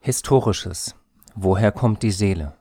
[0.00, 0.94] Historisches.
[1.34, 2.54] Woher kommt die Seele?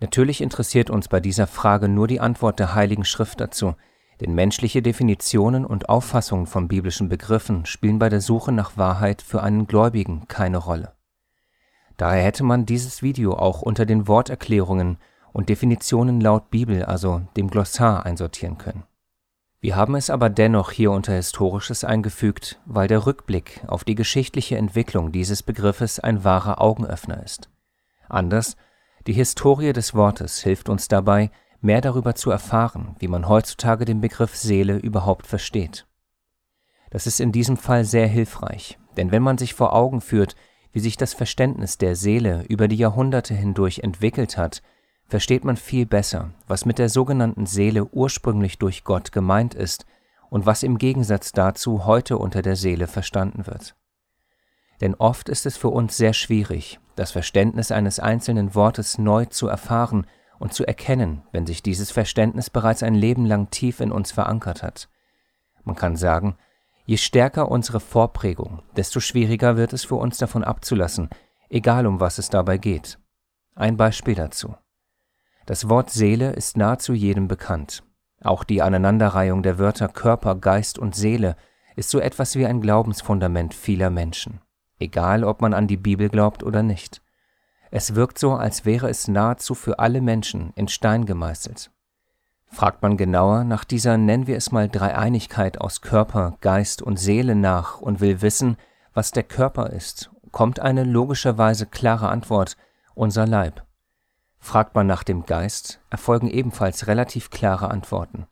[0.00, 3.74] Natürlich interessiert uns bei dieser Frage nur die Antwort der Heiligen Schrift dazu,
[4.20, 9.42] denn menschliche Definitionen und Auffassungen von biblischen Begriffen spielen bei der Suche nach Wahrheit für
[9.42, 10.92] einen Gläubigen keine Rolle.
[11.96, 14.98] Daher hätte man dieses Video auch unter den Worterklärungen
[15.32, 18.84] und Definitionen laut Bibel, also dem Glossar, einsortieren können.
[19.62, 24.56] Wir haben es aber dennoch hier unter Historisches eingefügt, weil der Rückblick auf die geschichtliche
[24.56, 27.48] Entwicklung dieses Begriffes ein wahrer Augenöffner ist.
[28.08, 28.56] Anders,
[29.06, 31.30] die Historie des Wortes hilft uns dabei,
[31.60, 35.86] mehr darüber zu erfahren, wie man heutzutage den Begriff Seele überhaupt versteht.
[36.90, 40.34] Das ist in diesem Fall sehr hilfreich, denn wenn man sich vor Augen führt,
[40.72, 44.60] wie sich das Verständnis der Seele über die Jahrhunderte hindurch entwickelt hat,
[45.12, 49.84] versteht man viel besser, was mit der sogenannten Seele ursprünglich durch Gott gemeint ist
[50.30, 53.76] und was im Gegensatz dazu heute unter der Seele verstanden wird.
[54.80, 59.48] Denn oft ist es für uns sehr schwierig, das Verständnis eines einzelnen Wortes neu zu
[59.48, 60.06] erfahren
[60.38, 64.62] und zu erkennen, wenn sich dieses Verständnis bereits ein Leben lang tief in uns verankert
[64.62, 64.88] hat.
[65.62, 66.38] Man kann sagen,
[66.86, 71.10] je stärker unsere Vorprägung, desto schwieriger wird es für uns davon abzulassen,
[71.50, 72.98] egal um was es dabei geht.
[73.54, 74.54] Ein Beispiel dazu.
[75.46, 77.82] Das Wort Seele ist nahezu jedem bekannt.
[78.22, 81.36] Auch die Aneinanderreihung der Wörter Körper, Geist und Seele
[81.74, 84.40] ist so etwas wie ein Glaubensfundament vieler Menschen,
[84.78, 87.02] egal ob man an die Bibel glaubt oder nicht.
[87.70, 91.70] Es wirkt so, als wäre es nahezu für alle Menschen in Stein gemeißelt.
[92.46, 97.34] Fragt man genauer nach dieser, nennen wir es mal Dreieinigkeit aus Körper, Geist und Seele
[97.34, 98.58] nach und will wissen,
[98.92, 102.58] was der Körper ist, kommt eine logischerweise klare Antwort,
[102.94, 103.64] unser Leib.
[104.44, 108.26] Fragt man nach dem Geist, erfolgen ebenfalls relativ klare Antworten.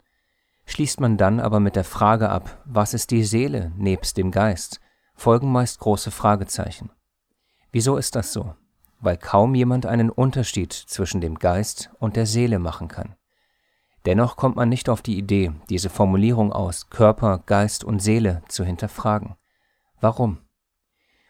[0.65, 4.81] Schließt man dann aber mit der Frage ab, was ist die Seele nebst dem Geist,
[5.15, 6.91] folgen meist große Fragezeichen.
[7.71, 8.53] Wieso ist das so?
[8.99, 13.15] Weil kaum jemand einen Unterschied zwischen dem Geist und der Seele machen kann.
[14.05, 18.65] Dennoch kommt man nicht auf die Idee, diese Formulierung aus Körper, Geist und Seele zu
[18.65, 19.35] hinterfragen.
[20.01, 20.39] Warum?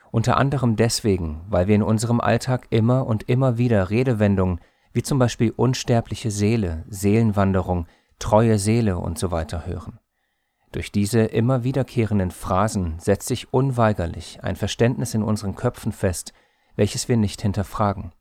[0.10, 4.60] Unter anderem deswegen, weil wir in unserem Alltag immer und immer wieder Redewendungen
[4.94, 7.88] wie zum Beispiel unsterbliche Seele, Seelenwanderung,
[8.20, 10.00] treue Seele und so weiter hören.
[10.72, 16.34] Durch diese immer wiederkehrenden Phrasen setzt sich unweigerlich ein Verständnis in unseren Köpfen fest,
[16.76, 18.14] welches wir nicht hinterfragen.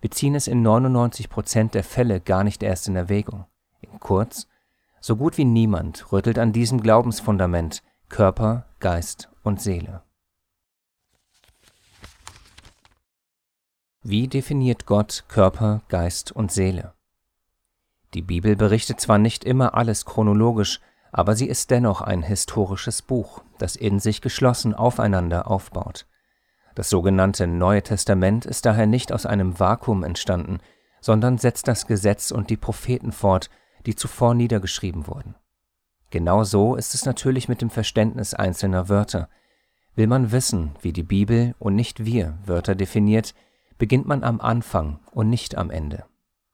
[0.00, 3.46] Wir ziehen es in 99 Prozent der Fälle gar nicht erst in Erwägung.
[3.80, 4.46] In kurz,
[5.00, 10.02] so gut wie niemand rüttelt an diesem Glaubensfundament Körper, Geist und Seele.
[14.02, 16.94] Wie definiert Gott Körper, Geist und Seele?
[18.14, 20.80] Die Bibel berichtet zwar nicht immer alles chronologisch,
[21.12, 26.06] aber sie ist dennoch ein historisches Buch, das in sich geschlossen aufeinander aufbaut.
[26.74, 30.60] Das sogenannte Neue Testament ist daher nicht aus einem Vakuum entstanden,
[31.02, 33.50] sondern setzt das Gesetz und die Propheten fort,
[33.84, 35.34] die zuvor niedergeschrieben wurden.
[36.08, 39.28] Genau so ist es natürlich mit dem Verständnis einzelner Wörter.
[39.94, 43.34] Will man wissen, wie die Bibel und nicht wir Wörter definiert,
[43.80, 46.04] beginnt man am Anfang und nicht am Ende.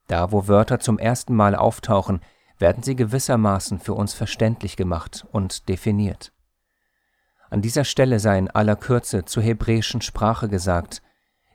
[0.07, 2.21] Da, wo Wörter zum ersten Mal auftauchen,
[2.57, 6.31] werden sie gewissermaßen für uns verständlich gemacht und definiert.
[7.49, 11.03] An dieser Stelle sei in aller Kürze zur hebräischen Sprache gesagt,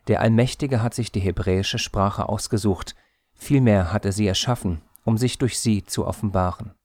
[0.07, 2.95] der Allmächtige hat sich die hebräische Sprache ausgesucht,
[3.33, 6.75] vielmehr hat er sie erschaffen, um sich durch sie zu offenbaren.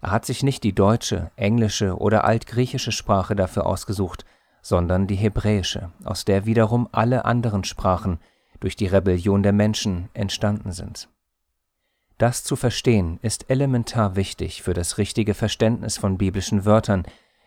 [0.00, 4.24] Er hat sich nicht die deutsche, englische oder altgriechische Sprache dafür ausgesucht,
[4.62, 8.20] sondern die hebräische, aus der wiederum alle anderen Sprachen
[8.60, 11.08] durch die Rebellion der Menschen entstanden sind.
[12.16, 17.04] Das zu verstehen ist elementar wichtig für das richtige Verständnis von biblischen Wörtern,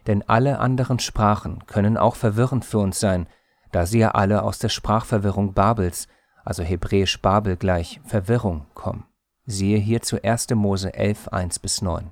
[0.07, 3.27] denn alle anderen Sprachen können auch verwirrend für uns sein,
[3.71, 6.09] da sie ja alle aus der Sprachverwirrung Babels,
[6.43, 9.05] also hebräisch Babel gleich Verwirrung, kommen.
[9.45, 10.49] Siehe hier zu 1.
[10.51, 12.11] Mose 11, 1 bis 9.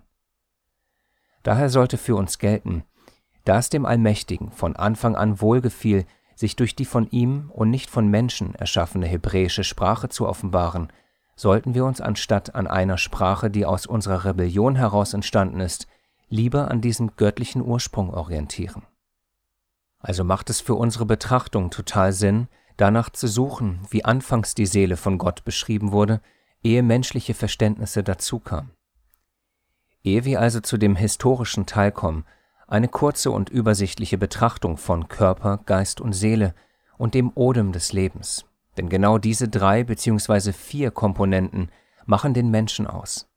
[1.44, 2.84] Daher sollte für uns gelten,
[3.46, 6.06] da es dem Allmächtigen von Anfang an wohlgefiel,
[6.36, 10.92] sich durch die von ihm und nicht von Menschen erschaffene hebräische Sprache zu offenbaren,
[11.36, 15.88] sollten wir uns anstatt an einer Sprache, die aus unserer Rebellion heraus entstanden ist,
[16.30, 18.84] lieber an diesem göttlichen Ursprung orientieren.
[20.00, 22.48] Also macht es für unsere Betrachtung total Sinn,
[22.78, 26.22] danach zu suchen, wie anfangs die Seele von Gott beschrieben wurde,
[26.62, 28.72] ehe menschliche Verständnisse dazukamen.
[30.04, 32.26] Ehe wir also zu dem historischen Teil kommen,
[32.74, 36.56] eine kurze und übersichtliche Betrachtung von Körper, Geist und Seele
[36.98, 38.46] und dem Odem des Lebens.
[38.78, 40.54] Denn genau diese drei bzw.
[40.54, 41.70] vier Komponenten
[42.08, 43.30] machen den Menschen aus.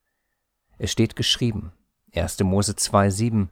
[0.78, 1.72] Es steht geschrieben,
[2.14, 2.40] 1.
[2.44, 3.48] Mose 2,7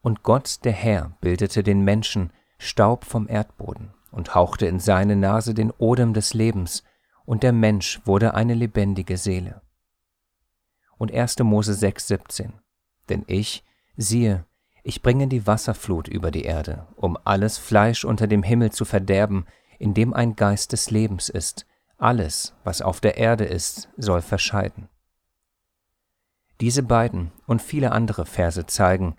[0.00, 5.54] Und Gott, der Herr, bildete den Menschen Staub vom Erdboden und hauchte in seine Nase
[5.54, 6.82] den Odem des Lebens,
[7.24, 9.62] und der Mensch wurde eine lebendige Seele.
[10.98, 11.38] Und 1.
[11.38, 12.50] Mose 6,17
[13.08, 13.62] Denn ich,
[13.96, 14.44] siehe,
[14.82, 19.46] ich bringe die Wasserflut über die Erde, um alles Fleisch unter dem Himmel zu verderben,
[19.78, 21.66] in dem ein Geist des Lebens ist.
[21.98, 24.88] Alles, was auf der Erde ist, soll verscheiden.
[26.60, 29.16] Diese beiden und viele andere Verse zeigen,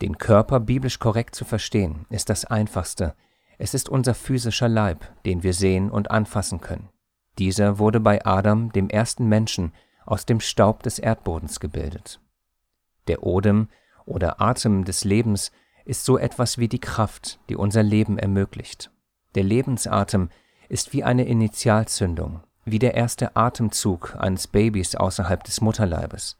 [0.00, 3.14] den Körper biblisch korrekt zu verstehen, ist das Einfachste.
[3.58, 6.90] Es ist unser physischer Leib, den wir sehen und anfassen können.
[7.38, 9.72] Dieser wurde bei Adam, dem ersten Menschen,
[10.04, 12.20] aus dem Staub des Erdbodens gebildet.
[13.08, 13.68] Der Odem
[14.06, 15.52] oder Atem des Lebens
[15.84, 18.90] ist so etwas wie die Kraft, die unser Leben ermöglicht.
[19.34, 20.30] Der Lebensatem
[20.68, 26.38] ist wie eine Initialzündung, wie der erste Atemzug eines Babys außerhalb des Mutterleibes.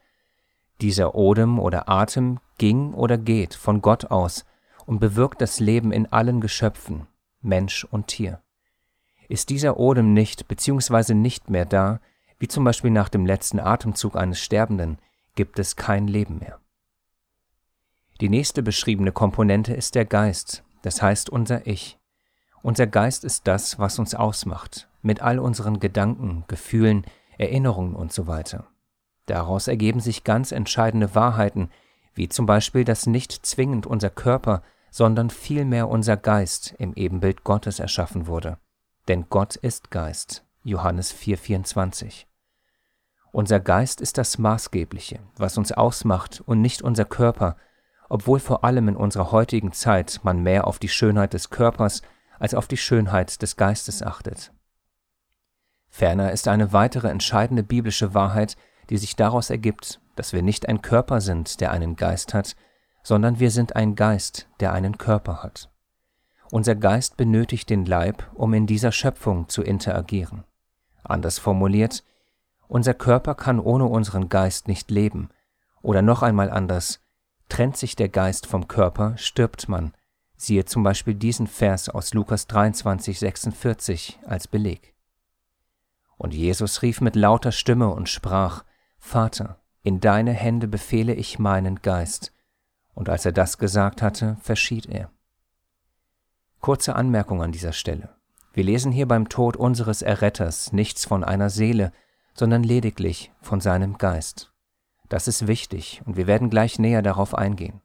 [0.80, 4.44] Dieser Odem oder Atem ging oder geht von Gott aus
[4.86, 7.06] und bewirkt das Leben in allen Geschöpfen,
[7.40, 8.40] Mensch und Tier.
[9.28, 11.14] Ist dieser Odem nicht bzw.
[11.14, 12.00] nicht mehr da,
[12.38, 14.98] wie zum Beispiel nach dem letzten Atemzug eines Sterbenden,
[15.34, 16.60] gibt es kein Leben mehr.
[18.20, 21.98] Die nächste beschriebene Komponente ist der Geist, das heißt unser Ich.
[22.62, 27.04] Unser Geist ist das, was uns ausmacht, mit all unseren Gedanken, Gefühlen,
[27.36, 28.66] Erinnerungen und so weiter.
[29.26, 31.68] Daraus ergeben sich ganz entscheidende Wahrheiten,
[32.14, 37.80] wie zum Beispiel, dass nicht zwingend unser Körper, sondern vielmehr unser Geist im Ebenbild Gottes
[37.80, 38.56] erschaffen wurde.
[39.08, 40.42] Denn Gott ist Geist.
[40.62, 42.24] Johannes 4,24.
[43.30, 47.56] Unser Geist ist das Maßgebliche, was uns ausmacht und nicht unser Körper,
[48.08, 52.02] obwohl vor allem in unserer heutigen Zeit man mehr auf die Schönheit des Körpers
[52.38, 54.52] als auf die Schönheit des Geistes achtet.
[55.88, 58.56] Ferner ist eine weitere entscheidende biblische Wahrheit,
[58.90, 62.54] die sich daraus ergibt, dass wir nicht ein Körper sind, der einen Geist hat,
[63.02, 65.70] sondern wir sind ein Geist, der einen Körper hat.
[66.50, 70.44] Unser Geist benötigt den Leib, um in dieser Schöpfung zu interagieren.
[71.02, 72.04] Anders formuliert,
[72.68, 75.30] unser Körper kann ohne unseren Geist nicht leben,
[75.82, 77.00] oder noch einmal anders,
[77.48, 79.92] trennt sich der Geist vom Körper, stirbt man.
[80.36, 84.94] Siehe zum Beispiel diesen Vers aus Lukas 23, 46 als Beleg.
[86.18, 88.64] Und Jesus rief mit lauter Stimme und sprach,
[88.98, 92.32] Vater, in deine Hände befehle ich meinen Geist.
[92.94, 95.10] Und als er das gesagt hatte, verschied er.
[96.60, 98.08] Kurze Anmerkung an dieser Stelle.
[98.52, 101.92] Wir lesen hier beim Tod unseres Erretters nichts von einer Seele,
[102.34, 104.52] sondern lediglich von seinem Geist.
[105.08, 107.80] Das ist wichtig und wir werden gleich näher darauf eingehen.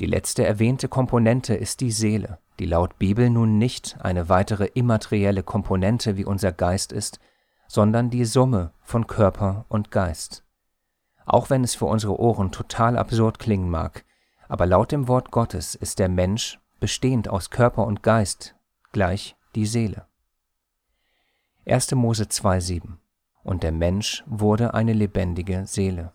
[0.00, 5.44] Die letzte erwähnte Komponente ist die Seele, die laut Bibel nun nicht eine weitere immaterielle
[5.44, 7.20] Komponente wie unser Geist ist,
[7.68, 10.44] sondern die Summe von Körper und Geist.
[11.26, 14.04] Auch wenn es für unsere Ohren total absurd klingen mag,
[14.48, 18.56] aber laut dem Wort Gottes ist der Mensch, bestehend aus Körper und Geist,
[18.92, 20.06] gleich die Seele.
[21.66, 21.92] 1.
[21.92, 22.98] Mose 2,7
[23.44, 26.12] Und der Mensch wurde eine lebendige Seele.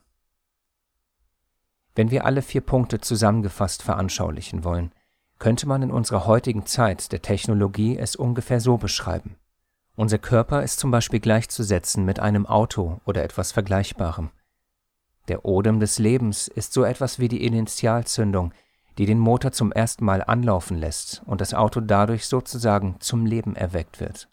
[1.95, 4.91] Wenn wir alle vier Punkte zusammengefasst veranschaulichen wollen,
[5.37, 9.37] könnte man in unserer heutigen Zeit der Technologie es ungefähr so beschreiben.
[9.95, 14.31] Unser Körper ist zum Beispiel gleichzusetzen mit einem Auto oder etwas Vergleichbarem.
[15.27, 18.53] Der Odem des Lebens ist so etwas wie die Initialzündung,
[18.97, 23.55] die den Motor zum ersten Mal anlaufen lässt und das Auto dadurch sozusagen zum Leben
[23.55, 24.29] erweckt wird.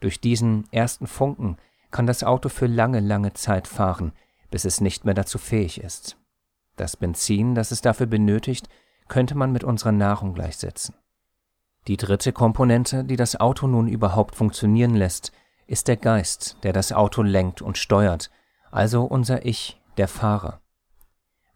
[0.00, 1.56] Durch diesen ersten Funken
[1.96, 4.12] kann das Auto für lange, lange Zeit fahren,
[4.50, 6.18] bis es nicht mehr dazu fähig ist.
[6.76, 8.68] Das Benzin, das es dafür benötigt,
[9.08, 10.94] könnte man mit unserer Nahrung gleichsetzen.
[11.86, 15.32] Die dritte Komponente, die das Auto nun überhaupt funktionieren lässt,
[15.66, 18.30] ist der Geist, der das Auto lenkt und steuert,
[18.70, 20.60] also unser Ich, der Fahrer.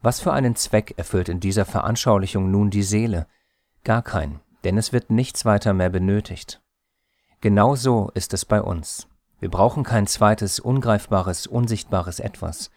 [0.00, 3.26] Was für einen Zweck erfüllt in dieser Veranschaulichung nun die Seele?
[3.84, 6.62] Gar kein, denn es wird nichts weiter mehr benötigt.
[7.42, 9.09] Genau so ist es bei uns.
[9.40, 12.70] Wir brauchen kein zweites, ungreifbares, unsichtbares Etwas.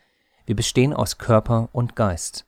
[0.46, 2.46] Wir bestehen aus Körper und Geist.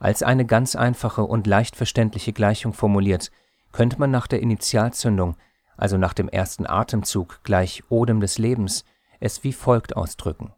[0.00, 3.30] Als eine ganz einfache und leicht verständliche Gleichung formuliert,
[3.70, 5.36] könnte man nach der Initialzündung,
[5.76, 8.84] also nach dem ersten Atemzug gleich Odem des Lebens,
[9.20, 10.52] es wie folgt ausdrücken.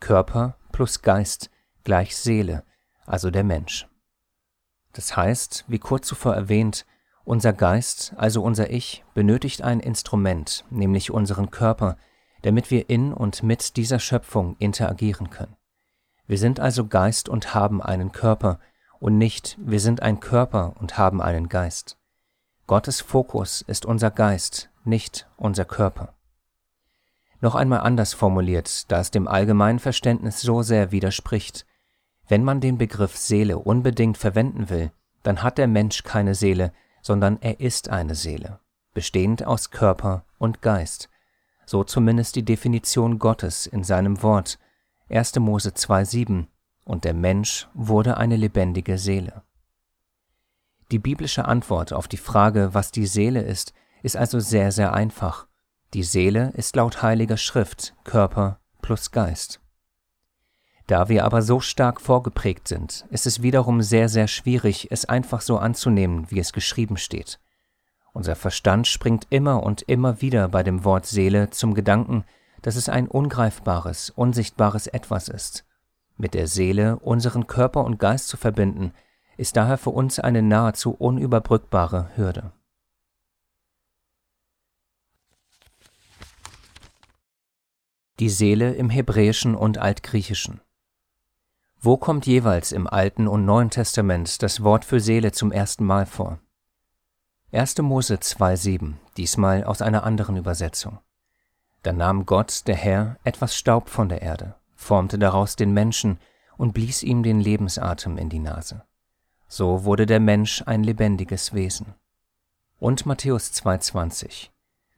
[0.00, 1.50] Körper plus Geist
[1.84, 2.64] gleich Seele,
[3.04, 3.86] also der Mensch.
[4.94, 6.86] Das heißt, wie kurz zuvor erwähnt,
[7.24, 11.98] unser Geist, also unser Ich, benötigt ein Instrument, nämlich unseren Körper,
[12.42, 15.56] damit wir in und mit dieser Schöpfung interagieren können.
[16.26, 18.60] Wir sind also Geist und haben einen Körper,
[19.00, 21.96] und nicht wir sind ein Körper und haben einen Geist.
[22.66, 26.14] Gottes Fokus ist unser Geist, nicht unser Körper.
[27.40, 31.66] Noch einmal anders formuliert, da es dem allgemeinen Verständnis so sehr widerspricht.
[32.26, 34.90] Wenn man den Begriff Seele unbedingt verwenden will,
[35.22, 38.60] dann hat der Mensch keine Seele, sondern er ist eine Seele,
[38.92, 41.08] bestehend aus Körper und Geist,
[41.68, 44.58] so zumindest die Definition Gottes in seinem Wort
[45.10, 45.38] 1.
[45.38, 46.46] Mose 2,7
[46.84, 49.42] und der Mensch wurde eine lebendige Seele.
[50.90, 55.46] Die biblische Antwort auf die Frage, was die Seele ist, ist also sehr, sehr einfach.
[55.92, 59.60] Die Seele ist laut Heiliger Schrift Körper plus Geist.
[60.86, 65.42] Da wir aber so stark vorgeprägt sind, ist es wiederum sehr, sehr schwierig, es einfach
[65.42, 67.38] so anzunehmen, wie es geschrieben steht.
[68.12, 72.24] Unser Verstand springt immer und immer wieder bei dem Wort Seele zum Gedanken,
[72.62, 75.64] dass es ein ungreifbares, unsichtbares Etwas ist.
[76.16, 78.92] Mit der Seele unseren Körper und Geist zu verbinden,
[79.36, 82.52] ist daher für uns eine nahezu unüberbrückbare Hürde.
[88.18, 90.60] Die Seele im Hebräischen und Altgriechischen
[91.80, 96.06] wo kommt jeweils im Alten und Neuen Testament das Wort für Seele zum ersten Mal
[96.06, 96.40] vor?
[97.52, 97.78] 1.
[97.78, 100.98] Mose 2,7, diesmal aus einer anderen Übersetzung.
[101.82, 106.18] Da nahm Gott, der Herr, etwas Staub von der Erde, formte daraus den Menschen
[106.56, 108.84] und blies ihm den Lebensatem in die Nase.
[109.46, 111.94] So wurde der Mensch ein lebendiges Wesen.
[112.78, 114.48] Und Matthäus 2,20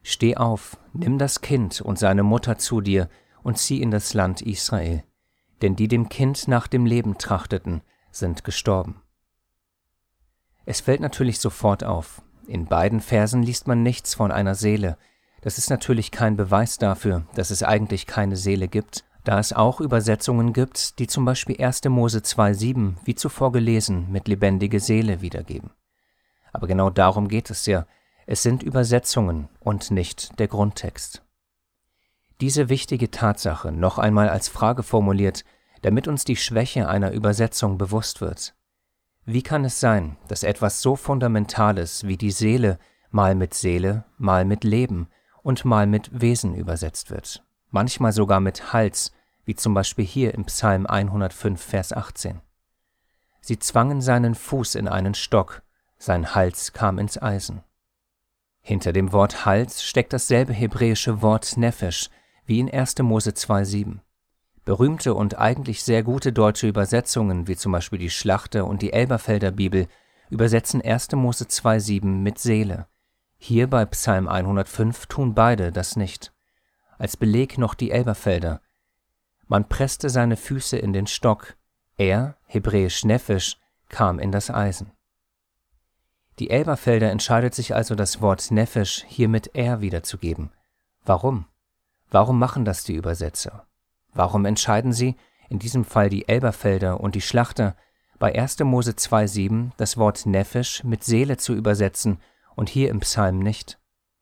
[0.03, 3.09] Steh auf, nimm das Kind und seine Mutter zu dir
[3.43, 5.05] und zieh in das Land Israel
[5.63, 9.03] denn die dem Kind nach dem Leben trachteten, sind gestorben.
[10.65, 14.99] Es fällt natürlich sofort auf, in beiden Versen liest man nichts von einer Seele,
[15.41, 19.81] das ist natürlich kein Beweis dafür, dass es eigentlich keine Seele gibt, da es auch
[19.81, 21.85] Übersetzungen gibt, die zum Beispiel 1.
[21.85, 25.71] Mose 2,7, wie zuvor gelesen, mit lebendige Seele wiedergeben.
[26.53, 27.87] Aber genau darum geht es ja,
[28.27, 31.23] es sind Übersetzungen und nicht der Grundtext.
[32.41, 35.45] Diese wichtige Tatsache noch einmal als Frage formuliert,
[35.83, 38.55] damit uns die Schwäche einer Übersetzung bewusst wird.
[39.33, 42.81] Wie kann es sein, dass etwas so Fundamentales wie die Seele
[43.13, 45.07] mal mit Seele, mal mit Leben
[45.45, 49.13] und mal mit Wesen übersetzt wird, manchmal sogar mit Hals,
[49.45, 52.41] wie zum Beispiel hier im Psalm 105, Vers 18.
[53.41, 55.63] Sie zwangen seinen Fuß in einen Stock,
[55.97, 57.63] sein Hals kam ins Eisen.
[58.63, 62.11] Hinter dem Wort Hals steckt dasselbe hebräische Wort Nefesh,
[62.47, 62.99] wie in 1.
[62.99, 64.01] Mose 2,7.
[64.65, 69.51] Berühmte und eigentlich sehr gute deutsche Übersetzungen, wie zum Beispiel die Schlachter und die Elberfelder
[69.51, 69.89] Bibel,
[70.29, 71.13] übersetzen 1.
[71.13, 72.87] Mose 2,7 mit Seele.
[73.39, 76.33] Hier bei Psalm 105 tun beide das nicht.
[76.99, 78.61] Als Beleg noch die Elberfelder.
[79.47, 81.57] Man presste seine Füße in den Stock,
[81.97, 84.93] er, hebräisch Nephisch, kam in das Eisen.
[86.39, 90.53] Die Elberfelder entscheidet sich also das Wort Nephisch hier mit er wiederzugeben.
[91.05, 91.47] Warum?
[92.11, 93.67] Warum machen das die Übersetzer?
[94.13, 95.17] Warum entscheiden sie,
[95.49, 97.77] in diesem Fall die Elberfelder und die Schlachter,
[98.19, 98.61] bei 1.
[98.61, 102.19] Mose 2,7 das Wort Nephisch mit Seele zu übersetzen
[102.55, 103.79] und hier im Psalm nicht?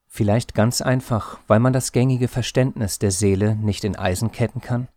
[0.06, 4.88] Vielleicht ganz einfach, weil man das gängige Verständnis der Seele nicht in Eisen ketten kann?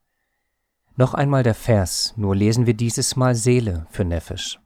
[0.95, 4.59] Noch einmal der Vers, nur lesen wir dieses Mal Seele für Nephisch.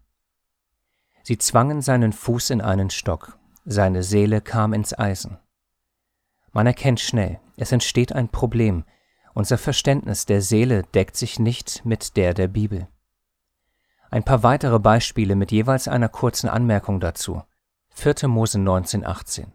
[1.24, 5.38] Sie zwangen seinen Fuß in einen Stock, seine Seele kam ins Eisen.
[6.51, 8.86] Man erkennt schnell, es entsteht ein Problem,
[9.36, 12.88] unser Verständnis der Seele deckt sich nicht mit der der Bibel.
[14.10, 17.44] Ein paar weitere Beispiele mit jeweils einer kurzen Anmerkung dazu.
[17.89, 18.30] 4.
[18.30, 19.48] Mose 19,18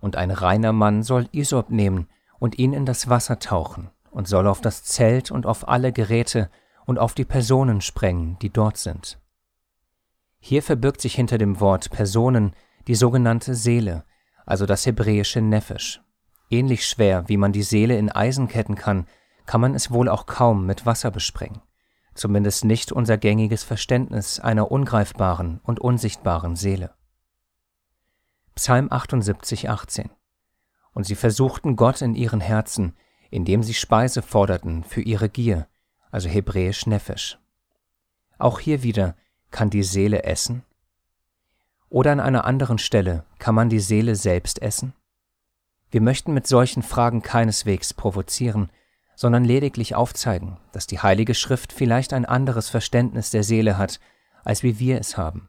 [0.00, 2.08] Und ein reiner Mann soll Isop nehmen
[2.38, 6.50] und ihn in das Wasser tauchen und soll auf das Zelt und auf alle Geräte
[6.86, 9.20] und auf die Personen sprengen, die dort sind.
[10.38, 12.54] Hier verbirgt sich hinter dem Wort Personen
[12.88, 14.04] die sogenannte Seele,
[14.46, 16.00] also das hebräische Nefesh.
[16.50, 19.06] Ähnlich schwer, wie man die Seele in Eisen ketten kann,
[19.46, 21.62] kann man es wohl auch kaum mit Wasser besprengen.
[22.14, 26.92] Zumindest nicht unser gängiges Verständnis einer ungreifbaren und unsichtbaren Seele.
[28.56, 30.10] Psalm 78, 18
[30.92, 32.96] Und sie versuchten Gott in ihren Herzen,
[33.30, 35.68] indem sie Speise forderten für ihre Gier,
[36.10, 37.38] also hebräisch Nefesh.
[38.38, 39.14] Auch hier wieder,
[39.52, 40.64] kann die Seele essen?
[41.88, 44.94] Oder an einer anderen Stelle, kann man die Seele selbst essen?
[45.90, 48.70] Wir möchten mit solchen Fragen keineswegs provozieren,
[49.16, 54.00] sondern lediglich aufzeigen, dass die Heilige Schrift vielleicht ein anderes Verständnis der Seele hat,
[54.44, 55.48] als wie wir es haben.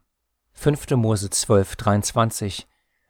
[0.54, 0.90] 5.
[0.92, 2.68] Mose 12, 23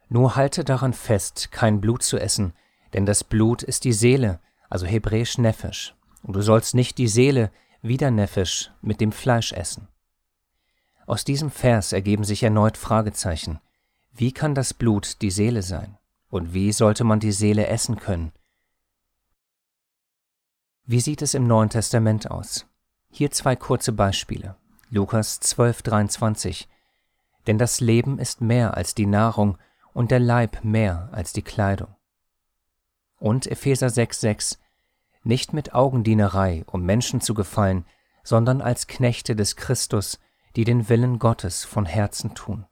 [0.08, 2.52] Nur halte daran fest, kein Blut zu essen,
[2.92, 7.50] denn das Blut ist die Seele, also hebräisch Nefesh, und du sollst nicht die Seele,
[7.80, 9.88] wieder Nefesh, mit dem Fleisch essen.
[11.06, 13.58] Aus diesem Vers ergeben sich erneut Fragezeichen.
[14.12, 15.98] Wie kann das Blut die Seele sein?
[16.32, 18.32] Und wie sollte man die Seele essen können?
[20.86, 22.64] Wie sieht es im Neuen Testament aus?
[23.10, 24.56] Hier zwei kurze Beispiele.
[24.88, 26.68] Lukas 12,23
[27.46, 29.58] Denn das Leben ist mehr als die Nahrung
[29.92, 31.94] und der Leib mehr als die Kleidung.
[33.18, 34.56] Und Epheser 6,6
[35.24, 37.84] Nicht mit Augendienerei, um Menschen zu gefallen,
[38.24, 40.18] sondern als Knechte des Christus,
[40.56, 42.64] die den Willen Gottes von Herzen tun.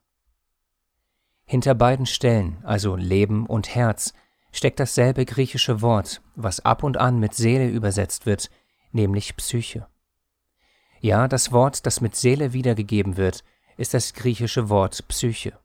[1.50, 4.14] Hinter beiden Stellen, also Leben und Herz,
[4.52, 8.50] steckt dasselbe griechische Wort, was ab und an mit Seele übersetzt wird,
[8.92, 9.88] nämlich Psyche.
[11.00, 13.42] Ja, das Wort, das mit Seele wiedergegeben wird,
[13.76, 15.58] ist das griechische Wort Psyche.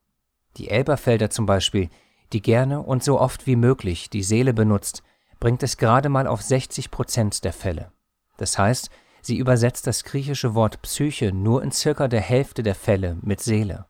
[0.57, 1.91] Die Elberfelder zum Beispiel,
[2.33, 5.03] die gerne und so oft wie möglich die Seele benutzt,
[5.39, 7.91] bringt es gerade mal auf 60 Prozent der Fälle.
[8.37, 8.89] Das heißt,
[9.21, 13.85] sie übersetzt das griechische Wort Psyche nur in circa der Hälfte der Fälle mit Seele.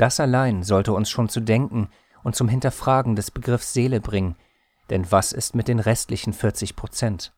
[0.00, 1.90] Das allein sollte uns schon zu denken
[2.22, 4.34] und zum Hinterfragen des Begriffs Seele bringen,
[4.88, 7.34] denn was ist mit den restlichen 40 Prozent?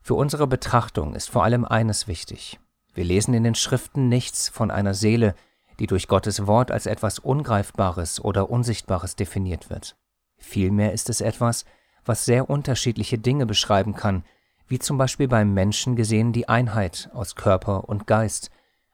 [0.00, 2.58] Für unsere Betrachtung ist vor allem eines wichtig.
[2.94, 5.36] Wir lesen in den Schriften nichts von einer Seele,
[5.78, 9.94] die durch Gottes Wort als etwas Ungreifbares oder Unsichtbares definiert wird.
[10.36, 11.64] Vielmehr ist es etwas,
[12.04, 14.24] was sehr unterschiedliche Dinge beschreiben kann,
[14.66, 18.50] wie zum Beispiel beim Menschen gesehen die Einheit aus Körper und Geist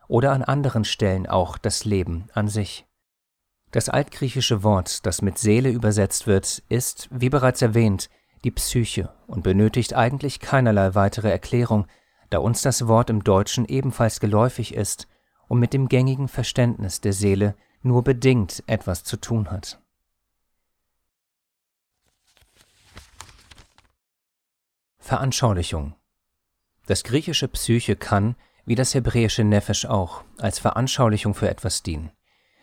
[0.09, 2.87] oder an anderen Stellen auch das Leben an sich.
[3.73, 8.09] Das altgriechische Wort, das mit Seele übersetzt wird, ist, wie bereits erwähnt,
[8.45, 11.87] die Psyche und benötigt eigentlich keinerlei weitere Erklärung,
[12.31, 15.09] da uns das Wort im Deutschen ebenfalls geläufig ist
[15.49, 19.81] und mit dem gängigen Verständnis der Seele nur bedingt etwas zu tun hat.
[24.99, 25.95] Veranschaulichung
[26.87, 28.35] Das griechische Psyche kann,
[28.67, 32.11] wie das hebräische Nefesh auch, als Veranschaulichung für etwas dienen.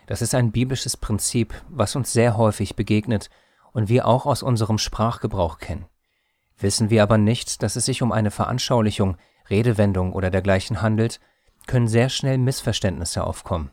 [0.05, 3.29] Das ist ein biblisches Prinzip, was uns sehr häufig begegnet
[3.71, 5.85] und wir auch aus unserem Sprachgebrauch kennen.
[6.57, 9.17] Wissen wir aber nicht, dass es sich um eine Veranschaulichung,
[9.49, 11.19] Redewendung oder dergleichen handelt,
[11.67, 13.71] können sehr schnell Missverständnisse aufkommen.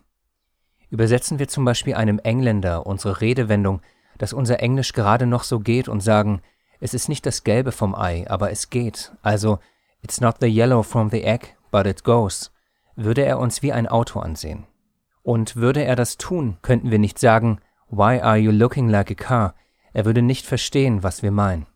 [0.89, 3.81] Übersetzen wir zum Beispiel einem Engländer unsere Redewendung,
[4.17, 6.41] dass unser Englisch gerade noch so geht und sagen,
[6.79, 9.59] es ist nicht das Gelbe vom Ei, aber es geht, also
[10.01, 12.51] it's not the yellow from the egg, but it goes,
[12.95, 14.67] würde er uns wie ein Auto ansehen.
[15.23, 19.15] Und würde er das tun, könnten wir nicht sagen, Why are you looking like a
[19.15, 19.55] car?
[19.93, 21.67] Er würde nicht verstehen, was wir meinen.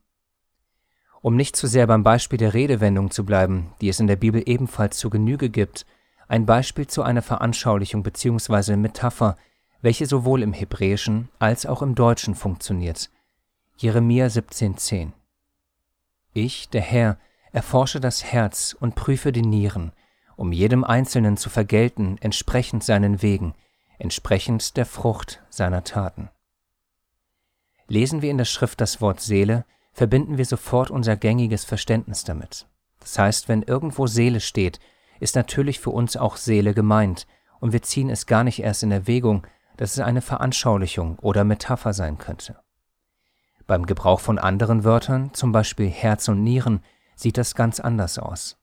[1.21, 4.43] Um nicht zu sehr beim Beispiel der Redewendung zu bleiben, die es in der Bibel
[4.45, 5.85] ebenfalls zu Genüge gibt,
[6.27, 8.75] ein Beispiel zu einer Veranschaulichung bzw.
[8.75, 9.37] Metapher,
[9.81, 13.09] welche sowohl im Hebräischen als auch im Deutschen funktioniert.
[13.77, 15.11] Jeremia 17,10
[16.33, 17.17] Ich, der Herr,
[17.55, 19.93] erforsche das Herz und prüfe die Nieren,
[20.35, 23.55] um jedem Einzelnen zu vergelten entsprechend seinen Wegen,
[23.97, 26.29] entsprechend der Frucht seiner Taten.
[27.87, 29.63] Lesen wir in der Schrift das Wort Seele,
[29.93, 32.67] verbinden wir sofort unser gängiges Verständnis damit.
[32.99, 34.81] Das heißt, wenn irgendwo Seele steht,
[35.21, 37.25] ist natürlich für uns auch Seele gemeint,
[37.61, 41.93] und wir ziehen es gar nicht erst in Erwägung, dass es eine Veranschaulichung oder Metapher
[41.93, 42.59] sein könnte.
[43.65, 46.81] Beim Gebrauch von anderen Wörtern, zum Beispiel Herz und Nieren,
[47.15, 48.57] sieht das ganz anders aus.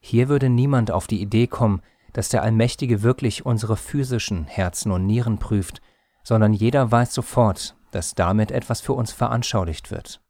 [0.00, 5.06] Hier würde niemand auf die Idee kommen, dass der Allmächtige wirklich unsere physischen Herzen und
[5.06, 5.80] Nieren prüft,
[6.22, 10.20] sondern jeder weiß sofort, dass damit etwas für uns veranschaulicht wird.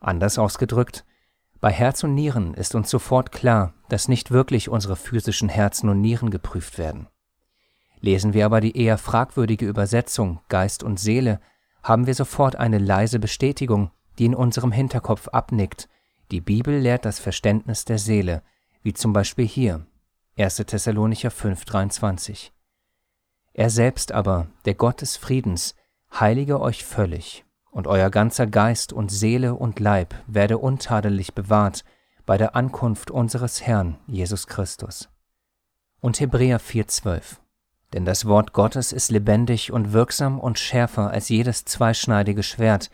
[0.00, 1.04] Anders ausgedrückt,
[1.60, 6.00] bei Herz und Nieren ist uns sofort klar, dass nicht wirklich unsere physischen Herzen und
[6.00, 7.08] Nieren geprüft werden.
[8.00, 11.40] Lesen wir aber die eher fragwürdige Übersetzung Geist und Seele,
[11.82, 15.88] haben wir sofort eine leise Bestätigung, die in unserem Hinterkopf abnickt.
[16.30, 18.42] Die Bibel lehrt das Verständnis der Seele,
[18.82, 19.86] wie zum Beispiel hier
[20.36, 20.56] 1.
[20.56, 22.50] Thessalonicher 5,23.
[23.54, 25.74] Er selbst aber, der Gott des Friedens,
[26.12, 31.84] heilige euch völlig, und euer ganzer Geist und Seele und Leib werde untadelig bewahrt
[32.26, 35.08] bei der Ankunft unseres Herrn Jesus Christus.
[36.00, 37.38] Und Hebräer 4,12
[37.94, 42.90] Denn das Wort Gottes ist lebendig und wirksam und schärfer als jedes zweischneidige Schwert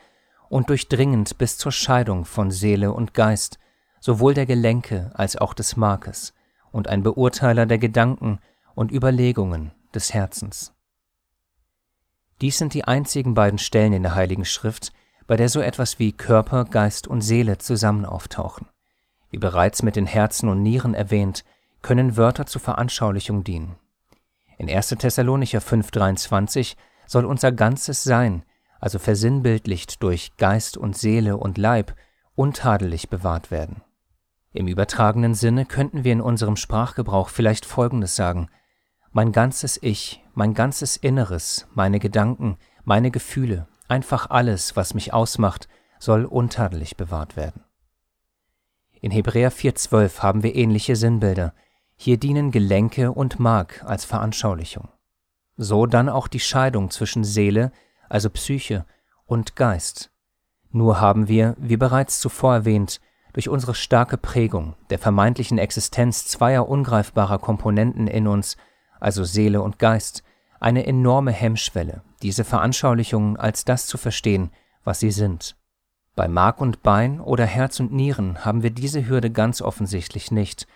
[0.55, 3.59] und durchdringend bis zur Scheidung von Seele und Geist,
[3.99, 6.33] sowohl der Gelenke als auch des Markes,
[6.71, 8.39] und ein Beurteiler der Gedanken
[8.77, 10.73] und Überlegungen des Herzens.
[12.41, 14.93] Dies sind die einzigen beiden Stellen in der Heiligen Schrift,
[15.27, 18.69] bei der so etwas wie Körper, Geist und Seele zusammen auftauchen.
[19.31, 21.45] Wie bereits mit den Herzen und Nieren erwähnt,
[21.83, 23.75] können Wörter zur Veranschaulichung dienen.
[24.57, 24.91] In 1.
[24.91, 26.77] Thessalonicher 5,23
[27.09, 28.45] soll unser ganzes Sein,
[28.85, 31.95] also versinnbildlicht durch Geist und Seele und Leib,
[32.35, 33.83] untadelig bewahrt werden.
[34.53, 38.49] Im übertragenen Sinne könnten wir in unserem Sprachgebrauch vielleicht Folgendes sagen–
[39.17, 45.69] mein ganzes Ich, mein ganzes Inneres, meine Gedanken, meine Gefühle, einfach alles, was mich ausmacht,
[46.01, 47.63] soll untadelig bewahrt werden.
[49.01, 51.55] In Hebräer 4,12 haben wir ähnliche Sinnbilder.
[51.95, 54.89] Hier dienen Gelenke und Mark als Veranschaulichung.
[55.57, 57.71] so dann auch die Scheidung zwischen Seele,
[58.15, 58.87] also Psyche,
[59.27, 60.13] und Geist.
[60.71, 63.01] Nur haben wir, wie bereits zuvor erwähnt,
[63.33, 68.57] durch unsere starke Prägung der vermeintlichen Existenz zweier ungreifbarer Komponenten in uns,
[69.01, 70.23] also Seele und Geist,
[70.61, 74.51] eine enorme Hemmschwelle, diese Veranschaulichungen als das zu verstehen,
[74.85, 75.57] was sie sind.
[76.15, 80.69] Bei Mark und Bein oder Herz und Nieren haben wir diese Hürde ganz offensichtlich nicht,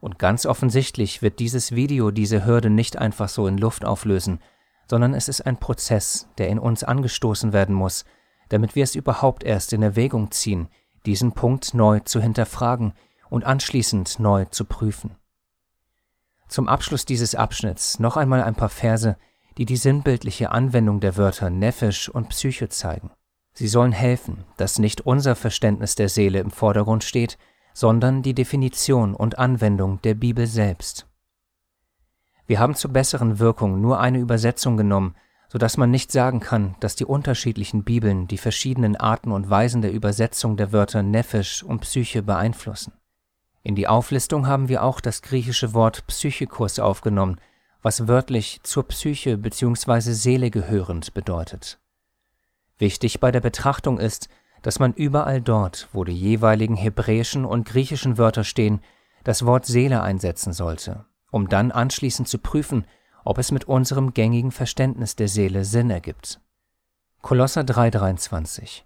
[0.00, 4.38] und ganz offensichtlich wird dieses Video diese Hürde nicht einfach so in Luft auflösen,
[4.88, 8.04] sondern es ist ein Prozess, der in uns angestoßen werden muss,
[8.48, 10.68] damit wir es überhaupt erst in Erwägung ziehen,
[11.06, 12.94] diesen Punkt neu zu hinterfragen
[13.30, 15.16] und anschließend neu zu prüfen.
[16.48, 19.16] Zum Abschluss dieses Abschnitts noch einmal ein paar Verse,
[19.56, 23.10] die die sinnbildliche Anwendung der Wörter Nephisch und Psyche zeigen.
[23.52, 27.38] Sie sollen helfen, dass nicht unser Verständnis der Seele im Vordergrund steht,
[27.72, 31.06] sondern die Definition und Anwendung der Bibel selbst.
[32.46, 35.14] Wir haben zur besseren Wirkung nur eine Übersetzung genommen,
[35.48, 39.82] so dass man nicht sagen kann, dass die unterschiedlichen Bibeln die verschiedenen Arten und Weisen
[39.82, 42.92] der Übersetzung der Wörter Nephisch und Psyche beeinflussen.
[43.62, 47.40] In die Auflistung haben wir auch das griechische Wort Psychikus aufgenommen,
[47.80, 50.12] was wörtlich zur Psyche bzw.
[50.12, 51.78] Seele gehörend bedeutet.
[52.78, 54.28] Wichtig bei der Betrachtung ist,
[54.60, 58.80] dass man überall dort, wo die jeweiligen hebräischen und griechischen Wörter stehen,
[59.22, 62.86] das Wort Seele einsetzen sollte, um dann anschließend zu prüfen,
[63.24, 66.40] ob es mit unserem gängigen Verständnis der Seele Sinn ergibt.
[67.22, 68.82] Kolosser 3,23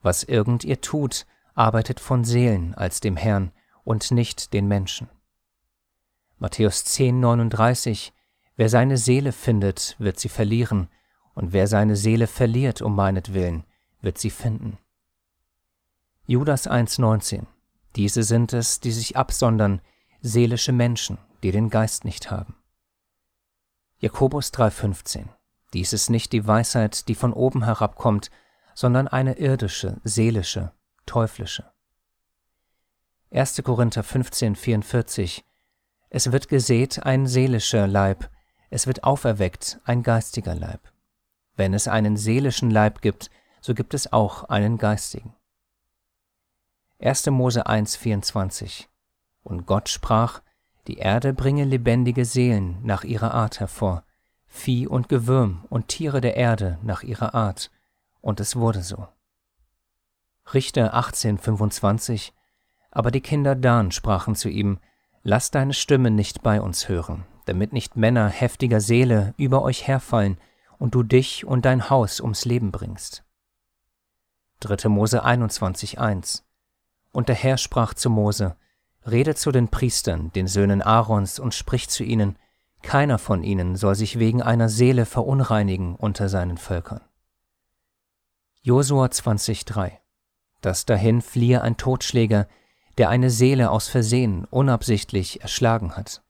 [0.00, 3.52] Was irgend ihr tut, arbeitet von Seelen als dem Herrn
[3.84, 5.10] und nicht den Menschen.
[6.38, 8.12] Matthäus 10,39
[8.56, 10.88] Wer seine Seele findet, wird sie verlieren,
[11.34, 13.64] und wer seine Seele verliert um meinetwillen,
[14.00, 14.78] wird sie finden.
[16.24, 17.42] Judas 1,19
[17.96, 19.82] Diese sind es, die sich absondern,
[20.22, 22.56] seelische Menschen, die den Geist nicht haben.
[23.98, 25.28] Jakobus 3,15
[25.72, 28.30] Dies ist nicht die Weisheit, die von oben herabkommt,
[28.74, 30.72] sondern eine irdische, seelische,
[31.06, 31.72] teuflische.
[33.30, 33.62] 1.
[33.64, 35.42] Korinther 15,44
[36.10, 38.28] Es wird gesät ein seelischer Leib,
[38.68, 40.92] es wird auferweckt ein geistiger Leib.
[41.56, 45.34] Wenn es einen seelischen Leib gibt, so gibt es auch einen geistigen.
[47.00, 47.26] 1.
[47.26, 48.88] Mose 1, 24
[49.42, 50.42] Und Gott sprach,
[50.88, 54.04] die Erde bringe lebendige Seelen nach ihrer Art hervor,
[54.46, 57.70] Vieh und Gewürm und Tiere der Erde nach ihrer Art,
[58.20, 59.08] und es wurde so.
[60.52, 62.32] Richter 18, 25
[62.90, 64.78] Aber die Kinder Dan sprachen zu ihm,
[65.22, 70.36] Lass deine Stimme nicht bei uns hören, damit nicht Männer heftiger Seele über euch herfallen
[70.78, 73.24] und du dich und dein Haus ums Leben bringst.
[74.60, 74.88] 3.
[74.88, 76.42] Mose 21.1
[77.12, 78.56] Und der Herr sprach zu Mose,
[79.06, 82.36] Rede zu den Priestern, den Söhnen Aarons, und sprich zu ihnen,
[82.82, 87.00] keiner von ihnen soll sich wegen einer Seele verunreinigen unter seinen Völkern.
[88.60, 89.92] Josua 20.3
[90.60, 92.46] Dass dahin fliehe ein Totschläger,
[92.98, 96.22] der eine Seele aus Versehen unabsichtlich erschlagen hat,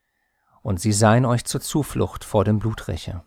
[0.62, 3.24] und sie seien euch zur Zuflucht vor dem Bluträcher.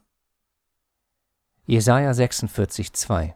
[1.65, 3.33] Jesaja 46,2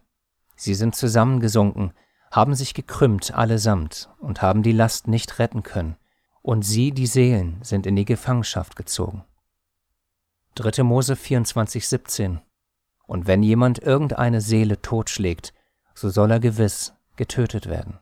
[0.55, 1.93] Sie sind zusammengesunken,
[2.31, 5.95] haben sich gekrümmt allesamt und haben die Last nicht retten können,
[6.41, 9.23] und sie, die Seelen, sind in die Gefangenschaft gezogen.
[10.55, 10.83] 3.
[10.83, 12.39] Mose 24,17
[13.05, 15.53] Und wenn jemand irgendeine Seele totschlägt,
[15.93, 17.99] so soll er gewiss getötet werden.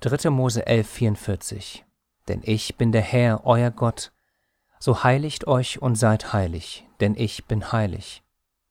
[0.00, 0.30] 3.
[0.30, 1.80] Mose 11,44
[2.28, 4.12] Denn ich bin der Herr, euer Gott,
[4.78, 8.22] so heiligt euch und seid heilig, denn ich bin heilig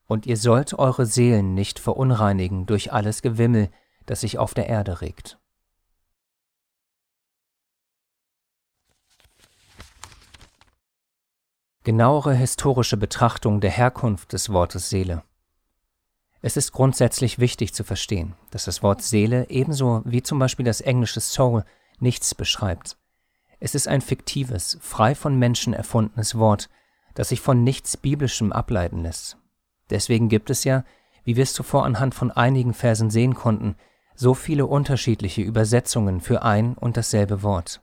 [0.09, 3.69] und ihr sollt eure Seelen nicht verunreinigen durch alles Gewimmel,
[4.09, 5.37] das sich auf der Erde regt.
[11.83, 15.23] Genauere historische Betrachtung der Herkunft des Wortes Seele.
[16.41, 20.81] Es ist grundsätzlich wichtig zu verstehen, dass das Wort Seele ebenso wie zum Beispiel das
[20.81, 21.63] englische Soul
[21.99, 22.97] nichts beschreibt.
[23.59, 26.69] Es ist ein fiktives, frei von Menschen erfundenes Wort,
[27.13, 29.37] das sich von nichts Biblischem ableiten lässt.
[29.91, 30.83] Deswegen gibt es ja,
[31.25, 33.75] wie wir es zuvor anhand von einigen Versen sehen konnten,
[34.19, 37.81] so viele unterschiedliche Übersetzungen für ein und dasselbe Wort.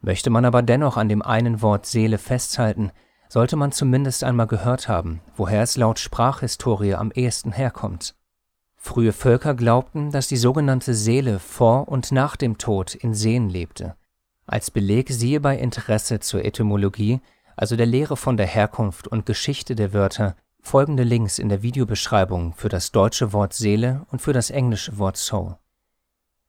[0.00, 2.92] Möchte man aber dennoch an dem einen Wort Seele festhalten,
[3.28, 8.14] sollte man zumindest einmal gehört haben, woher es laut Sprachhistorie am ehesten herkommt.
[8.76, 13.96] Frühe Völker glaubten, dass die sogenannte Seele vor und nach dem Tod in Seen lebte.
[14.46, 17.20] Als Beleg siehe bei Interesse zur Etymologie,
[17.56, 22.52] also der Lehre von der Herkunft und Geschichte der Wörter, Folgende Links in der Videobeschreibung
[22.52, 25.56] für das deutsche Wort Seele und für das englische Wort Soul.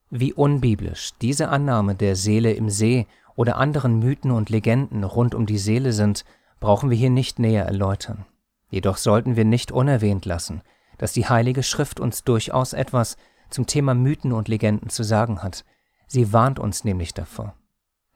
[0.10, 5.46] Wie unbiblisch diese Annahme der Seele im See oder anderen Mythen und Legenden rund um
[5.46, 6.26] die Seele sind,
[6.60, 8.26] brauchen wir hier nicht näher erläutern.
[8.70, 10.62] Jedoch sollten wir nicht unerwähnt lassen,
[10.98, 13.18] dass die Heilige Schrift uns durchaus etwas
[13.50, 15.64] zum Thema Mythen und Legenden zu sagen hat.
[16.08, 17.56] Sie warnt uns nämlich davor.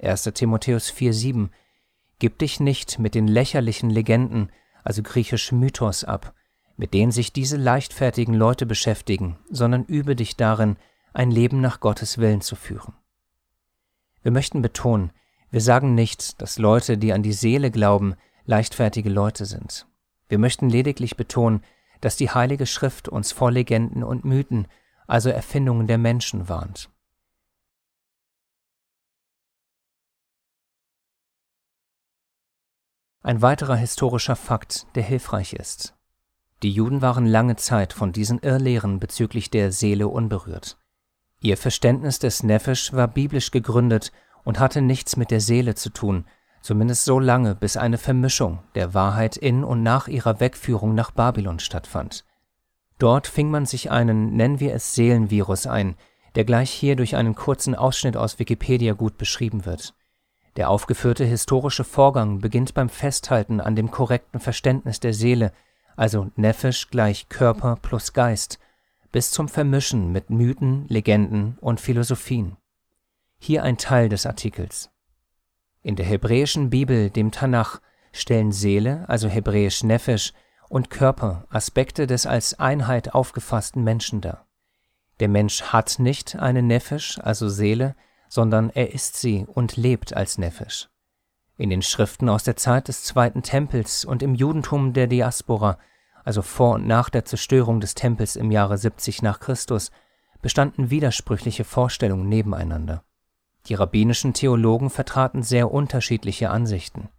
[0.01, 0.23] 1.
[0.33, 1.49] Timotheus 4,7
[2.19, 4.49] Gib dich nicht mit den lächerlichen Legenden,
[4.83, 6.33] also griechisch Mythos, ab,
[6.77, 10.77] mit denen sich diese leichtfertigen Leute beschäftigen, sondern übe dich darin,
[11.13, 12.93] ein Leben nach Gottes Willen zu führen.
[14.23, 15.11] Wir möchten betonen,
[15.51, 18.15] wir sagen nicht, dass Leute, die an die Seele glauben,
[18.45, 19.85] leichtfertige Leute sind.
[20.27, 21.63] Wir möchten lediglich betonen,
[22.01, 24.67] dass die Heilige Schrift uns vor Legenden und Mythen,
[25.07, 26.89] also Erfindungen der Menschen, warnt.
[33.25, 35.95] Ein weiterer historischer Fakt, der hilfreich ist.
[36.61, 40.77] Die Juden waren lange Zeit von diesen Irrlehren bezüglich der Seele unberührt.
[41.39, 44.11] Ihr Verständnis des Nefesh war biblisch gegründet
[44.43, 46.25] und hatte nichts mit der Seele zu tun,
[46.61, 51.59] zumindest so lange, bis eine Vermischung der Wahrheit in und nach ihrer Wegführung nach Babylon
[51.59, 52.25] stattfand.
[52.99, 55.95] Dort fing man sich einen, nennen wir es Seelenvirus ein,
[56.35, 59.93] der gleich hier durch einen kurzen Ausschnitt aus Wikipedia gut beschrieben wird.
[60.55, 65.51] Der aufgeführte historische Vorgang beginnt beim Festhalten an dem korrekten Verständnis der Seele,
[65.95, 68.59] also Nefesh gleich Körper plus Geist,
[69.11, 72.57] bis zum Vermischen mit Mythen, Legenden und Philosophien.
[73.39, 74.89] Hier ein Teil des Artikels.
[75.81, 80.33] In der hebräischen Bibel, dem Tanach, stellen Seele, also hebräisch Nefesh,
[80.69, 84.47] und Körper Aspekte des als Einheit aufgefassten Menschen dar.
[85.19, 87.95] Der Mensch hat nicht eine Nefesh, also Seele,
[88.33, 90.89] sondern er ist sie und lebt als Nefesh.
[91.55, 95.77] In den Schriften aus der Zeit des Zweiten Tempels und im Judentum der Diaspora,
[96.23, 99.91] also vor und nach der Zerstörung des Tempels im Jahre 70 nach Christus,
[100.41, 103.03] bestanden widersprüchliche Vorstellungen nebeneinander.
[103.67, 107.09] Die rabbinischen Theologen vertraten sehr unterschiedliche Ansichten.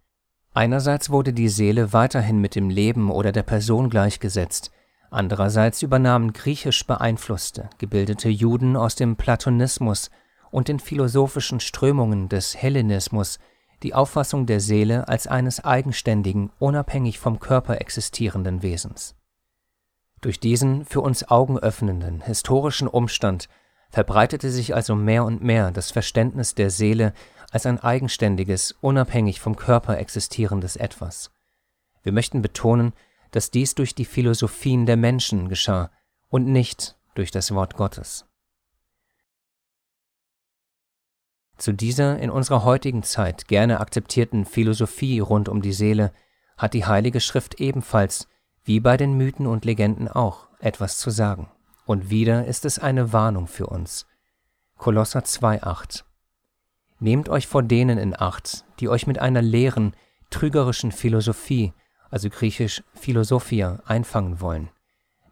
[0.53, 4.69] Einerseits wurde die Seele weiterhin mit dem Leben oder der Person gleichgesetzt,
[5.11, 10.09] andererseits übernahmen griechisch beeinflusste, gebildete Juden aus dem Platonismus
[10.55, 13.39] und den philosophischen Strömungen des Hellenismus
[13.83, 19.17] die Auffassung der Seele als eines eigenständigen, unabhängig vom Körper existierenden Wesens.
[20.21, 23.49] Durch diesen für uns augenöffnenden historischen Umstand
[23.89, 27.13] verbreitete sich also mehr und mehr das Verständnis der Seele
[27.51, 31.31] als ein eigenständiges, unabhängig vom Körper existierendes Etwas.
[32.01, 32.93] Wir möchten betonen,
[33.31, 35.91] dass dies durch die Philosophien der Menschen geschah
[36.29, 38.25] und nicht durch das Wort Gottes.
[41.57, 46.11] Zu dieser in unserer heutigen Zeit gerne akzeptierten Philosophie rund um die Seele
[46.57, 48.27] hat die Heilige Schrift ebenfalls,
[48.63, 51.49] wie bei den Mythen und Legenden auch, etwas zu sagen.
[51.85, 54.05] Und wieder ist es eine Warnung für uns.
[54.77, 56.03] Kolosser 2,8
[56.99, 59.95] Nehmt euch vor denen in Acht, die euch mit einer leeren,
[60.29, 61.73] trügerischen Philosophie,
[62.09, 64.69] also griechisch Philosophia, einfangen wollen,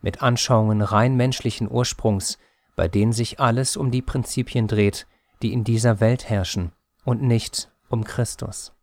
[0.02, 2.38] mit Anschauungen rein menschlichen Ursprungs,
[2.76, 5.08] bei denen sich alles um die Prinzipien dreht,
[5.44, 6.72] die in dieser Welt herrschen
[7.06, 8.74] und nicht um Christus.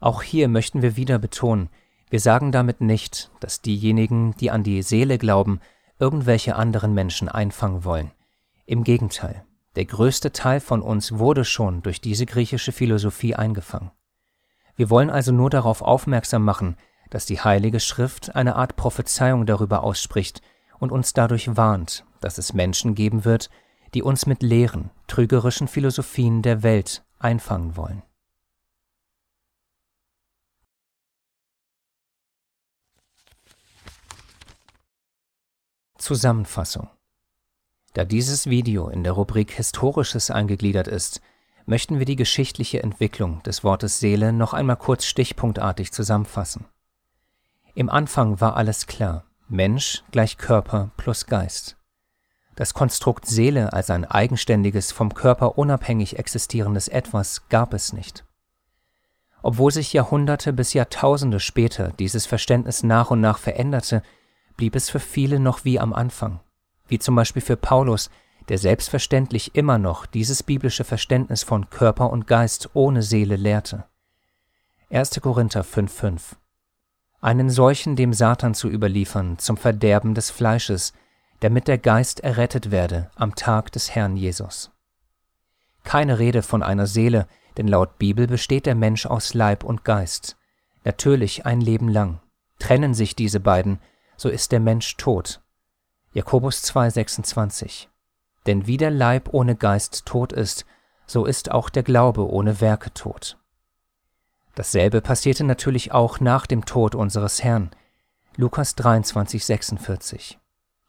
[0.00, 1.68] Auch hier möchten wir wieder betonen,
[2.10, 5.60] wir sagen damit nicht, dass diejenigen, die an die Seele glauben,
[6.00, 8.10] irgendwelche anderen Menschen einfangen wollen.
[8.66, 9.44] Im Gegenteil,
[9.76, 13.92] der größte Teil von uns wurde schon durch diese griechische Philosophie eingefangen.
[14.74, 16.76] Wir wollen also nur darauf aufmerksam machen,
[17.10, 20.42] dass die Heilige Schrift eine Art Prophezeiung darüber ausspricht
[20.80, 23.50] und uns dadurch warnt, dass es Menschen geben wird,
[23.94, 28.02] die uns mit leeren, trügerischen Philosophien der Welt einfangen wollen.
[35.98, 36.88] Zusammenfassung
[37.92, 41.20] Da dieses Video in der Rubrik Historisches eingegliedert ist,
[41.66, 46.66] möchten wir die geschichtliche Entwicklung des Wortes Seele noch einmal kurz stichpunktartig zusammenfassen.
[47.74, 51.79] Im Anfang war alles klar, Mensch gleich Körper plus Geist.
[52.60, 58.26] Das Konstrukt Seele als ein eigenständiges, vom Körper unabhängig existierendes Etwas gab es nicht.
[59.40, 64.02] Obwohl sich Jahrhunderte bis Jahrtausende später dieses Verständnis nach und nach veränderte,
[64.58, 66.40] blieb es für viele noch wie am Anfang,
[66.86, 68.10] wie zum Beispiel für Paulus,
[68.50, 73.86] der selbstverständlich immer noch dieses biblische Verständnis von Körper und Geist ohne Seele lehrte.
[74.90, 75.18] 1.
[75.22, 76.34] Korinther 5,5
[77.22, 80.92] Einen solchen dem Satan zu überliefern zum Verderben des Fleisches,
[81.40, 84.70] damit der Geist errettet werde am Tag des Herrn Jesus.
[85.84, 87.26] Keine Rede von einer Seele,
[87.56, 90.36] denn laut Bibel besteht der Mensch aus Leib und Geist,
[90.84, 92.20] natürlich ein Leben lang.
[92.58, 93.80] Trennen sich diese beiden,
[94.16, 95.40] so ist der Mensch tot.
[96.12, 97.86] Jakobus 2,26
[98.46, 100.66] Denn wie der Leib ohne Geist tot ist,
[101.06, 103.38] so ist auch der Glaube ohne Werke tot.
[104.54, 107.70] Dasselbe passierte natürlich auch nach dem Tod unseres Herrn,
[108.36, 110.39] Lukas 23, 46.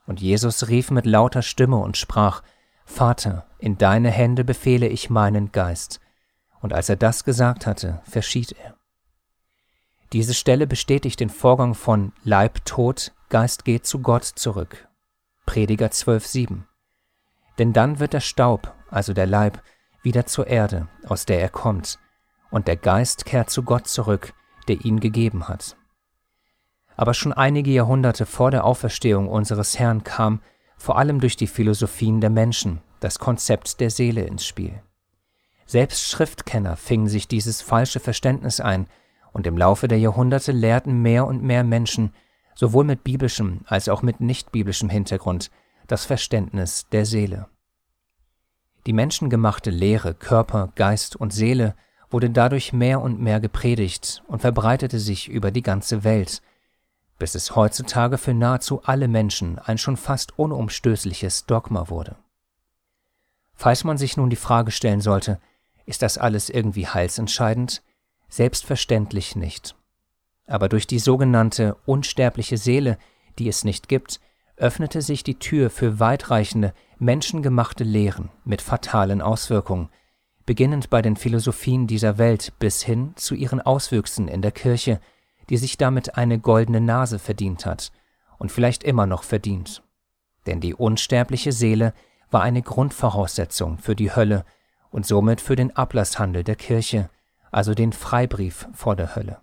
[0.06, 2.44] Und Jesus rief mit lauter Stimme und sprach,
[2.86, 6.00] Vater, in deine Hände befehle ich meinen Geist.
[6.60, 8.76] Und als er das gesagt hatte, verschied er.
[10.14, 14.90] Diese Stelle bestätigt den Vorgang von Leib tot, Geist geht zu Gott zurück.
[15.46, 16.64] Prediger 12,7.
[17.58, 19.64] Denn dann wird der Staub, also der Leib,
[20.04, 21.98] wieder zur Erde, aus der er kommt,
[22.50, 24.34] und der Geist kehrt zu Gott zurück,
[24.68, 25.78] der ihn gegeben hat.
[27.02, 30.40] Aber schon einige Jahrhunderte vor der Auferstehung unseres Herrn kam,
[30.78, 34.84] vor allem durch die Philosophien der Menschen, das Konzept der Seele ins Spiel.
[35.66, 38.86] Selbst Schriftkenner fingen sich dieses falsche Verständnis ein,
[39.34, 42.14] und im Laufe der Jahrhunderte lehrten mehr und mehr Menschen,
[42.54, 45.50] sowohl mit biblischem als auch mit nicht biblischem Hintergrund,
[45.88, 47.48] das Verständnis der Seele.
[48.86, 51.74] Die menschengemachte Lehre Körper, Geist und Seele
[52.12, 56.44] wurde dadurch mehr und mehr gepredigt und verbreitete sich über die ganze Welt,
[57.22, 62.16] bis es heutzutage für nahezu alle Menschen ein schon fast unumstößliches Dogma wurde.
[63.54, 65.40] Falls man sich nun die Frage stellen sollte,
[65.86, 67.84] ist das alles irgendwie heilsentscheidend?
[68.28, 69.76] Selbstverständlich nicht.
[70.48, 72.98] Aber durch die sogenannte unsterbliche Seele,
[73.38, 74.20] die es nicht gibt,
[74.58, 79.90] öffnete sich die Tür für weitreichende, menschengemachte Lehren mit fatalen Auswirkungen,
[80.48, 85.00] beginnend bei den Philosophien dieser Welt bis hin zu ihren Auswüchsen in der Kirche,
[85.52, 87.92] die sich damit eine goldene Nase verdient hat
[88.38, 89.84] und vielleicht immer noch verdient.
[90.46, 91.94] Denn die unsterbliche Seele
[92.30, 94.46] war eine Grundvoraussetzung für die Hölle
[94.92, 97.10] und somit für den Ablasshandel der Kirche,
[97.52, 99.42] also den Freibrief vor der Hölle.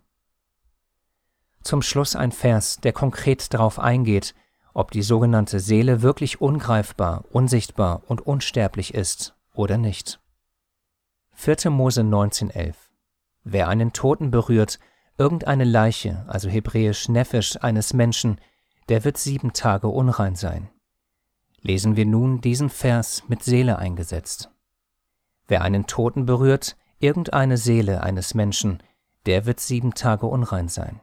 [1.63, 4.35] Zum Schluss ein Vers, der konkret darauf eingeht,
[4.73, 10.21] ob die sogenannte Seele wirklich ungreifbar, unsichtbar und unsterblich ist oder nicht.
[11.35, 11.71] 4.
[11.71, 12.77] Mose 19,11
[13.45, 14.79] Wer einen Toten berührt,
[15.19, 18.41] irgendeine Leiche, also hebräisch Nephisch eines Menschen,
[18.89, 20.71] der wird sieben Tage unrein sein.
[21.61, 24.51] Lesen wir nun diesen Vers mit Seele eingesetzt.
[25.49, 28.83] Wer einen Toten berührt, irgendeine Seele eines Menschen,
[29.27, 31.01] der wird sieben Tage unrein sein.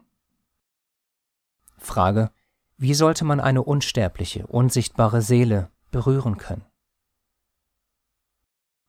[1.77, 2.31] Frage,
[2.77, 6.65] wie sollte man eine unsterbliche, unsichtbare Seele berühren können?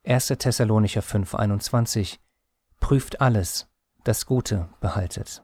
[0.05, 0.27] 1.
[0.27, 2.17] Thessalonicher 5,21
[2.79, 3.67] Prüft alles,
[4.07, 5.43] das Gute behaltet.